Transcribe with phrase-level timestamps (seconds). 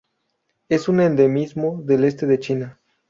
[0.67, 2.79] Es un endemismo del este de China.